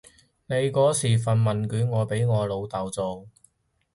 [0.47, 3.27] 你嗰時份問卷我俾我老豆做